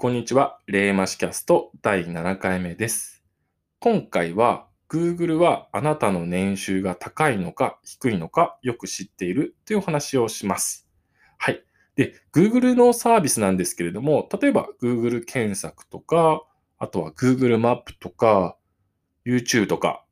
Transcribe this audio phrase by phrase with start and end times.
[0.00, 0.58] こんにちは。
[0.66, 3.22] レーマシキャスト第7回目です。
[3.80, 10.88] 今回は Google はあなたの年収が高いのか低いのかよく知っているというお話をします。
[11.36, 11.62] はい。
[11.96, 16.46] で、Google のサービスなんですけれども、例えば Google 検索とか、
[16.78, 18.56] あとは Google マップとか、
[19.26, 20.06] YouTube とか、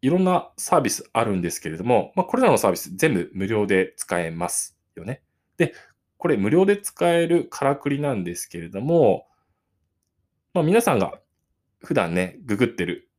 [0.00, 5.22] いろんなサービスあるんですけれども、まあ、これらのサービス全部無料で使えますよね。
[5.56, 5.74] で、
[6.24, 9.26] これ無料で使えるからくりなんですけれども、
[10.54, 11.20] まあ、皆さんが
[11.80, 13.10] 普段ね、ググってる、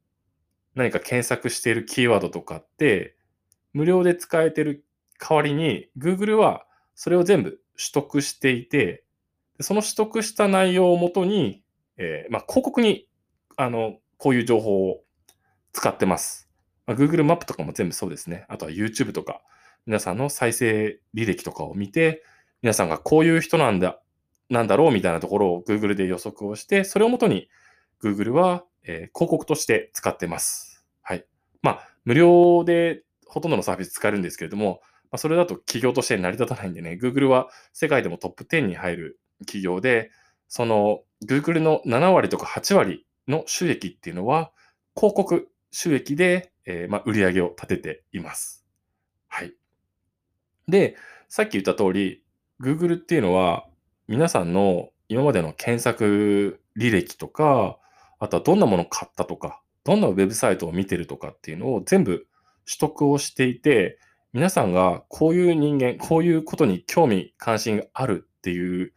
[0.74, 3.16] 何か検索しているキーワードとかって、
[3.74, 4.86] 無料で使えてる
[5.20, 6.66] 代わりに、Google は
[6.96, 9.04] それを全部取得していて、
[9.60, 11.62] その取得した内容をもとに、
[11.98, 13.08] えーまあ、広告に
[13.56, 15.04] あのこういう情報を
[15.74, 16.50] 使ってます。
[16.88, 18.48] まあ、Google マップとかも全部そうですね。
[18.50, 19.44] あとは YouTube とか、
[19.86, 22.24] 皆さんの再生履歴とかを見て、
[22.62, 24.02] 皆さんがこういう人なんだ、
[24.50, 27.50] なんだろうみたいなところを Google で予測をして、それをもとに
[28.04, 30.86] Google は、えー広告として使ってます。
[31.02, 31.26] はい。
[31.62, 40.12] まあ、無料でほとんどのサービス使えるんですけれども、まあ、それだと企業として成り立たないんでね、Google は世界でもトップ10に入る企業で、
[40.48, 44.52] その Google の7割とか8割の収益っていうのは、
[44.96, 48.66] 広告収益で、えーまあ、売り上げを立てています。
[49.28, 49.54] はい。
[50.68, 50.96] で、
[51.28, 52.24] さっき言った通り、
[52.62, 53.66] Google っていうのは、
[54.08, 57.78] 皆さんの今までの検索履歴とか、
[58.20, 62.28] あとはどんなものを買ったとか、どんなウェブサイトを見てるとかっていうのを全部
[62.66, 64.00] 取得をしていて、
[64.34, 68.94] 皆さんがこういう人間、こういうことに興味関心があるっていう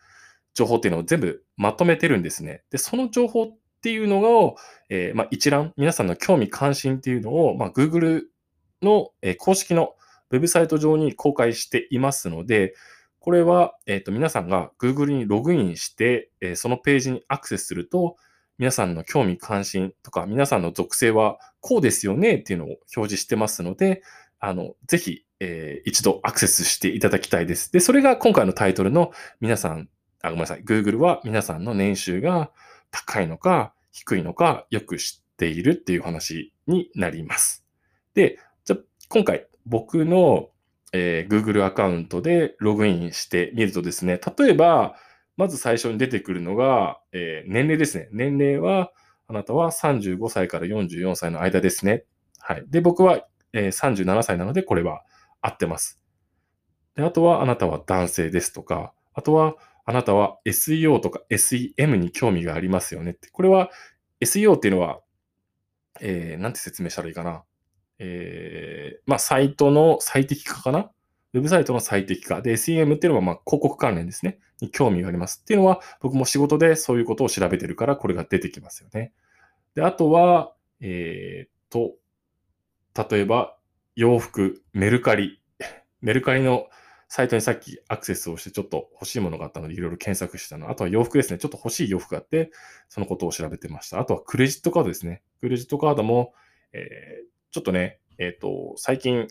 [0.54, 2.62] 情報っていうのを全部まとめてるんですね。
[2.70, 4.56] で、その情報っていうのを、
[4.88, 8.22] えーまあ、一覧、皆さんの興味関心っていうのを、まあ、Google
[8.82, 9.94] の、えー公式の
[10.30, 12.74] ウェブサイト上に公開していますので、
[13.28, 18.16] これは、えーと皆さんが Google にログインして、えーそのページにアクセスすると、
[18.56, 24.02] 皆さんの興味関心とか、皆さんの属性はこうですよねっていうのを表示してますので、
[24.40, 27.70] あの、ぜひ、えー一度アクセスしていただきたいです。
[27.70, 29.12] で、それが今回のタイトルの
[29.42, 29.90] 皆さん、
[30.22, 30.64] あ、ごめんなさい。
[30.64, 32.50] Google は皆さんの年収が
[32.90, 37.62] 高いのか低いのかよく知っているっていう話になります。
[38.14, 38.76] で、じゃ
[39.10, 40.48] 今回僕の、
[40.92, 44.96] えー Google アカウントでログインしてみるとですね、例えば、
[45.36, 48.08] まず最初に出てくるのが、えー年齢ですね。
[48.12, 48.92] 年齢は、
[49.28, 52.04] あなたは35歳から44歳の間ですね。
[52.38, 52.64] はい。
[52.68, 55.02] で、僕は、えー37歳なので、これは
[55.42, 56.00] 合ってます。
[56.96, 63.30] で、あとは、あなたは男性ですとか、あとは、あなたは SEO とか SEM に興味がありますよねって。
[63.30, 63.70] これは
[64.20, 65.00] SEO っていうのは、
[66.00, 67.44] えーなんて説明したらいいかな。
[67.98, 70.90] えーまあ、サイトの最適化かな？
[71.34, 72.40] ウェブサイトの最適化。
[72.40, 74.38] で、SEM っていうのは、まあ、広告関連ですね。
[74.60, 75.40] に興味があります。
[75.42, 79.12] っていうのは、僕も仕事でそういうことを調べてるから、これが出てきますよね。
[79.74, 81.96] で、あとは、えーっと、
[83.10, 83.56] 例えば、
[83.94, 85.42] 洋服、メルカリ。
[86.00, 86.68] メルカリの
[87.08, 90.70] サイトにさっきアクセスをしてちょっと欲しいものがあったのでいろいろ検索したの。
[90.70, 91.38] あとは洋服ですね。
[91.38, 92.50] ちょっと欲しい洋服があって、
[92.88, 93.98] そのことを調べてました。
[93.98, 95.22] あとはクレジットカードですね。
[95.40, 96.32] クレジットカードも、
[96.72, 99.28] えーちょっとね、えっ、と、最近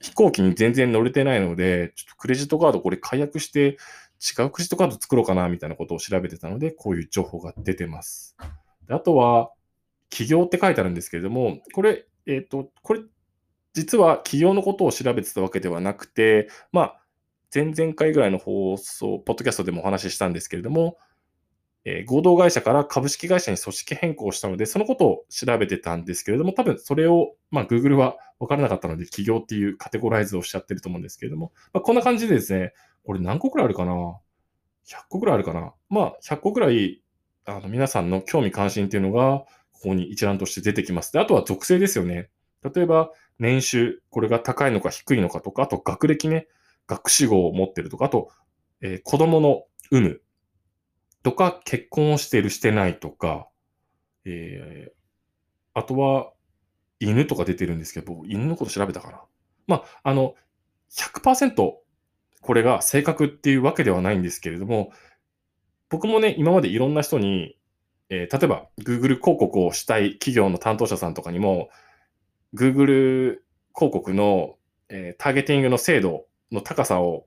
[0.00, 3.78] 飛行機に全然乗れてないので、ちょっとクレジットカードこれ解約して
[4.20, 8.36] 違うクレジットカード作ろうかなみたいなことを調べてたので、こういう情報が出てます。
[8.86, 9.50] であとは、
[10.10, 13.00] 企業って書いてあるんですけれども、これ、えっ、と、これ、
[13.74, 17.02] 実は企業のことを調べてたわけではなくて、まあ、
[17.54, 20.98] 前々回ぐらいの放送、ポッドキャストでもお話ししたんですけれども、
[21.84, 32.72] え合同会社から株式会社に組織変更したので、そのことを調べてたんですけれども、多分それを、まあ、Google は分からなかったので、企業っていうカテゴライズをしちゃってると思うんですけれども、まあ、こんな感じでですね、
[33.04, 34.16] これ何個くらいあるかな ?100
[35.08, 35.74] 個くらいあるかな？
[35.88, 37.02] まあ、100個くらい、
[37.46, 41.12] あの、皆さんの興味関心っていうのが、ここに一覧として出てきます。
[41.12, 42.30] で、あとは属性ですよね。
[42.62, 43.10] 例えば、
[43.40, 46.46] 年収、これが高いのか低いのかとか、あと学歴ね、
[46.86, 48.30] 学士号を持ってるとか、あと、
[48.80, 50.21] えー子供の有無
[51.22, 53.48] とか、結婚をしてるしてないとか、
[54.24, 54.92] えー
[55.74, 56.32] あとは、
[57.00, 59.22] 犬とか出てるんですけど、犬のこと調べたかな。
[59.66, 60.34] まあ、あの、
[60.90, 61.72] 100%
[62.42, 64.92] これが正確っていうわけではないんですけれども、
[65.88, 67.56] 僕もね、今までいろんな人に、
[68.10, 71.70] えー例えば Google 広告をしたい企業の担当者さんとかにも、
[72.54, 73.38] Google
[73.74, 74.56] 広告の、
[74.90, 77.26] えーターゲティングの精度の高さを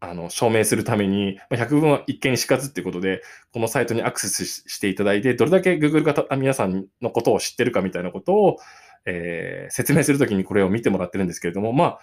[0.00, 8.56] あの証明するために、まあ百聞は一見しかずっていうことで、このサイトにアクセスしていただいて、どれだけ Google がた皆さんのことを知ってるかみたいなことを、
[9.06, 11.98] えー説明するときにこれを見てもらってるんですけれども、まあ、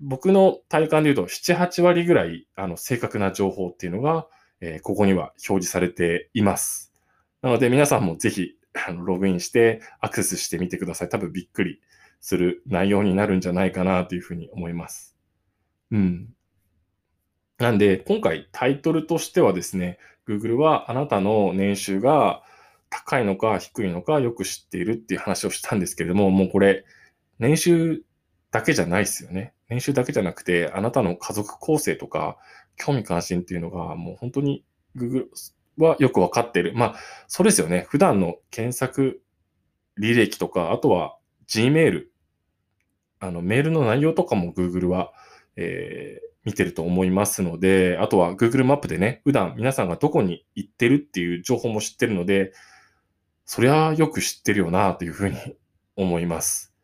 [0.00, 4.26] 僕の体感で言うと、7、8割ぐらい、あの、正確な情報っていうのが、
[4.60, 6.92] えー、ここには表示されています。
[7.42, 8.56] なので皆さんもぜひ
[8.86, 11.08] あのログインしてアクセスしてみてください。
[11.08, 11.80] 多分びっくり
[12.20, 15.16] する内容になるんじゃないかなというふうに思います。
[15.90, 16.28] うん。
[17.60, 22.42] なんで、今回タイトルとしてはですね、Google はあなたの年収が
[22.88, 26.86] 高いのか低いのかよく知っているっていう話をしたんですけれども、もうこれ、
[27.38, 28.02] 年収
[28.50, 29.52] だけじゃないですよね。
[29.68, 32.38] 年収だけじゃなくて、あなたの家族構成とか、
[32.76, 34.64] 興味関心っていうのが、もう本当に
[34.96, 35.26] Google
[35.76, 36.72] はよくわかっている。
[36.74, 36.94] まあ、
[37.28, 37.84] そうですよね。
[37.90, 39.20] 普段の検索
[40.00, 42.06] 履歴とか、あとは Gmail、
[43.18, 45.12] あの、メールの内容とかも Google は、
[45.62, 52.52] えー、見てると思いますので、あとは Google マップでね、普段皆さんがどこに行ってるっていう情報も知ってるので、
[53.44, 55.36] そりゃよく知ってるよなというふうに
[55.96, 56.74] 思います。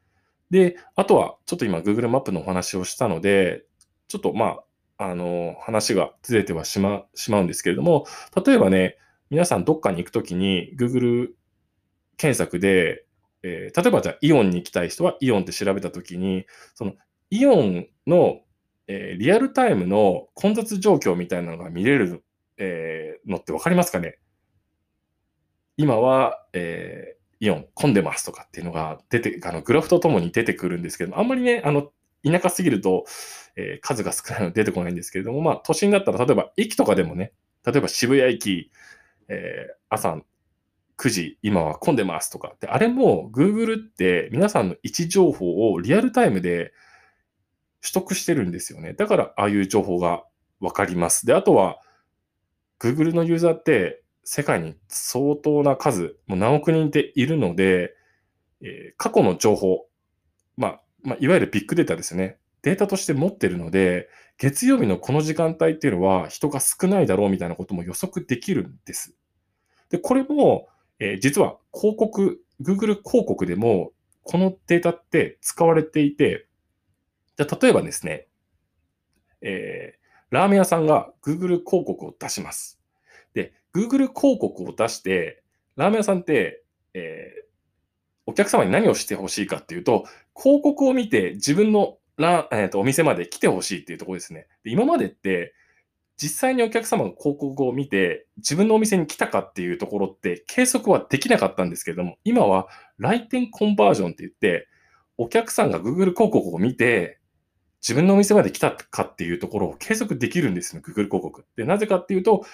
[0.50, 3.64] で、あとはちょっと今 Google マップのお話をしたので、
[4.08, 4.58] ちょっとま
[4.98, 8.06] あ、あの、話がずれてはしま、しまうんですけれども、
[8.44, 8.98] 例えばね、
[9.30, 11.30] 皆さんどっかに行くときに Google
[12.16, 13.06] 検索で、
[13.42, 16.94] えー、例えばじゃあイオンに行きたい人はイオンって調べたときに、その
[17.30, 18.40] イオンの、
[18.88, 22.24] えー、リアルタイムの混雑状況みたいなのが見れる、
[22.56, 24.18] えー、のってわかりますかね？
[25.76, 31.92] 今は、えー、イオン混んでますとかっていうのが出て、あのグラフとともに出てくるんですけどあんまりね、あの、
[32.24, 33.04] 田舎すぎると、
[33.56, 37.32] え、数が少ないので出てこないんですけれども、まあ、都心だったら、例えば駅とかでもね、
[37.64, 38.70] 例えば渋谷駅、
[39.28, 40.18] え、朝
[40.96, 42.56] 9時、今は混んでますとか。
[42.60, 46.72] で、あれも Google って皆さんの位置情報をリアルタイムで
[47.86, 48.94] 取得してるんですよね。
[48.94, 50.24] だから、ああいう情報が
[50.60, 51.24] わかります。
[51.24, 51.78] で、あとは、
[52.80, 57.94] Google のユーザーって世界に相当な数、もう何億人っているので、
[58.60, 59.86] えー、過去の情報、
[60.56, 62.38] まあ、まあ、いわゆるビッグデータですね。
[62.62, 69.14] データとして持ってるので、月曜日のこの時間帯っていうのは人が少ないだろうみたいなことも予測できるんです。
[69.88, 70.68] で、これも、
[70.98, 73.92] えー、実は広告、Google 広告でも
[74.26, 76.48] このデータって使われていて、
[77.36, 78.26] じゃ例えばですね、
[79.42, 82.80] えー、ラーメン屋さんが Google 広告を出します。
[83.34, 85.42] で、Google 広告を出して、
[85.76, 86.62] ラーメン屋さんって、
[86.94, 87.46] えー、
[88.26, 90.04] お客様に何をしてほしいかっていうと、
[90.34, 94.46] 広告を見て自分のラ、えーと、お店まで来てほしいっていうところですね。
[94.64, 95.54] で今までって、
[96.16, 102.68] 実際にお客様が広告を見て自分のお店に来たかっていうところって計測はできなかったんですけれども、今は
[102.98, 104.68] 来店コンバージョンって言って、
[105.18, 107.15] お客さんが Google 広告を見て、
[107.86, 111.44] 自分のお店まで来たかっていうところを計測できるんですよ、Google 広告。
[111.54, 112.44] で、なぜかっていうと、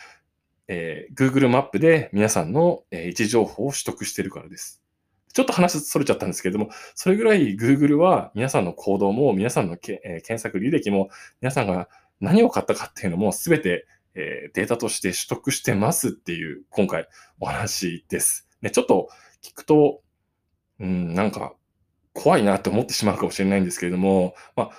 [0.68, 4.82] えー、Google マップで皆さんの、えー、位置情報を取得してるからです。
[5.32, 11.08] ちょっと話それちゃったんですけれども、それぐらい Google は皆さんの行動も、皆さんのけ、えー、検索履歴も、
[11.40, 11.88] 皆さんが
[12.20, 17.08] 何を買ったかっていうのも全て、えー、データとして取得してますっていう今回
[17.40, 18.50] お話です。
[18.60, 19.08] ね、ちょっと
[19.42, 20.02] 聞くと、
[20.78, 21.54] うん、なんか
[22.12, 24.70] 怖いなって思ってしまうかもしれないんですけれども、まあ、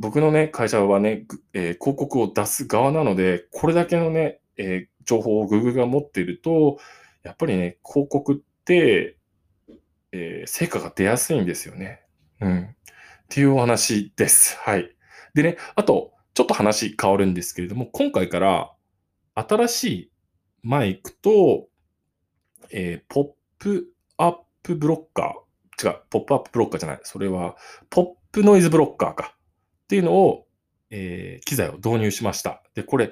[0.00, 6.78] 僕のね、会社はね、えー、広告を出す側なので、これだけのね、えー、情報を Google が持っていると、
[7.22, 9.18] やっぱりね、広告って、
[10.12, 12.00] えー、成果が出やすいんですよね。
[12.40, 12.62] うん。
[12.62, 12.66] っ
[13.28, 14.56] ていうお話です。
[14.60, 14.90] はい。
[15.34, 18.72] でね、あと、ちょっと話変わるんですけれども、今回から
[19.34, 20.12] 新しい
[20.62, 21.68] マイクと、
[22.70, 23.24] えー、ポッ
[23.58, 27.56] プアップブロッカー、違う、ポップアップブロッカーじゃない、それは、
[27.90, 29.36] ポップノイズブロッカーか。
[29.90, 30.46] っていうのを、
[30.90, 32.62] えー、機材を導入しました。
[32.76, 33.10] で、これ、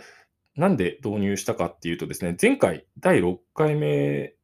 [0.54, 4.34] なんで導入したかっていうとですね、前回第6回目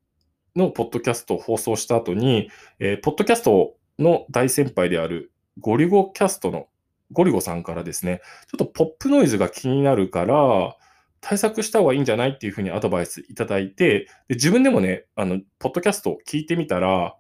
[0.57, 2.51] のポッドキャストを放送した後に、
[2.81, 6.67] えー、ポッドキャストの大先輩であるゴリゴキャストの
[7.13, 10.77] ゴリゴさんからですね、ちょっとポップノイズが気になるから、
[11.21, 17.15] 対策した方がいいんじゃないっていうふうにアドバイスいただいて、で自分でもね、あの、ポッドキャストを聞いてみたら、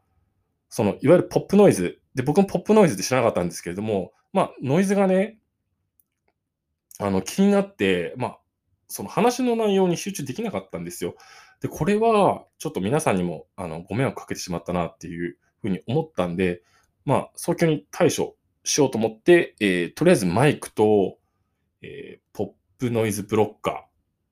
[0.70, 5.38] その、いわゆるポップノイズ、で、僕もポップノイズって知らなかったんですけれども、まあ、ノイズがね、
[6.98, 8.38] あの、気になって、まあ、
[8.88, 11.14] その話の内容に集中できなかったんですよ。
[11.60, 16.62] で、これはちょっと皆さんにもあのご迷惑かけてしまったなっていうふうに思ったんで、
[17.04, 21.16] まあ、早急に対処しようと思って、えー、とりあえずマイクと、
[21.80, 22.48] えー、ポッ
[22.78, 23.86] プノイズブロッカーっ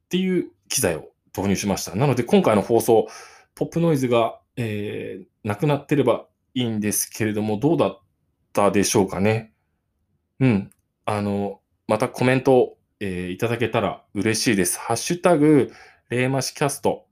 [0.08, 1.94] ていう機材を導入しました。
[1.94, 3.06] なので、今回の放送、
[3.54, 8.00] ポップノイズが、えー、なくなってればいいんですけれども、どうだっ
[8.52, 9.51] たでしょうかね。
[10.42, 10.70] うん。
[11.06, 14.78] あの、またコメントえー、いただけたら嬉しいです。
[14.78, 15.72] ハッシュタグ、
[16.08, 17.06] レーマシキャスト、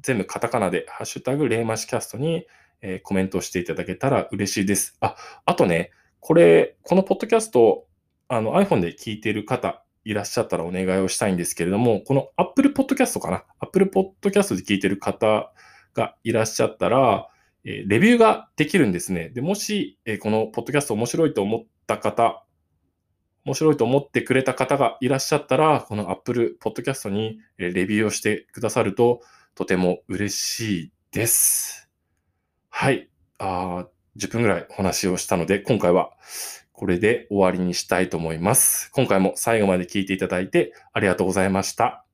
[0.00, 2.46] 全部カタカナで、ハッシュタグ、レーマシキャストに、
[2.80, 4.96] えー、コメントしていただけたら嬉しいです。
[5.00, 7.84] あ、あとね、これ、このポッドキャスト、
[8.28, 15.52] あの iPhone で聞いている方いらっしゃったらお願いをしたいんですけれども、この Apple Podcast かな ?Apple Podcast で聞いてる方
[15.92, 17.28] がいらっしゃったら、
[17.64, 19.28] えレビューができるんですね。
[19.28, 22.46] で、もし、えこのポッドキャスト面白いと思った方、
[23.48, 29.22] 面白いと思ってくれた方がいらっしゃったら、この Apple Podcast にレビューをしてくださると
[29.54, 31.88] とても嬉しいです。
[32.68, 33.08] はい。
[33.38, 33.86] あ
[34.18, 36.10] 10分ぐらいお話をしたので、今回は
[36.72, 38.90] これで終わりにしたいと思います。
[38.92, 42.07] 今回も最後まで聞いていただいてありがとうございました。